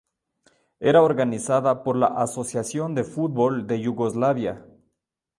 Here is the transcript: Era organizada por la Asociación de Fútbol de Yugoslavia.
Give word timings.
Era 0.79 1.03
organizada 1.03 1.83
por 1.83 1.95
la 1.95 2.07
Asociación 2.07 2.95
de 2.95 3.03
Fútbol 3.03 3.67
de 3.67 3.81
Yugoslavia. 3.81 4.65